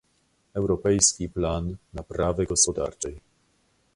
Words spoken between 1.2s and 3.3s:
plan naprawy gospodarczej